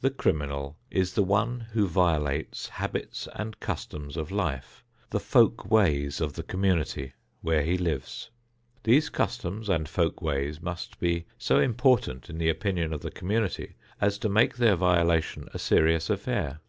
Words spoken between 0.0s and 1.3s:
The criminal is the